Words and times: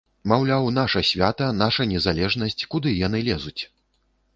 Маўляў, 0.31 0.65
наша 0.77 1.03
свята, 1.11 1.51
наша 1.61 1.87
незалежнасць, 1.95 2.61
куды 2.77 2.99
яны 3.07 3.27
лезуць? 3.31 3.61